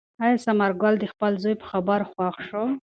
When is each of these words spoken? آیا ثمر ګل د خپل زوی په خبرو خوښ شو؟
آیا 0.23 0.37
ثمر 0.45 0.71
ګل 0.81 0.95
د 0.99 1.05
خپل 1.13 1.31
زوی 1.43 1.55
په 1.61 1.65
خبرو 1.71 2.09
خوښ 2.11 2.35
شو؟ 2.47 2.63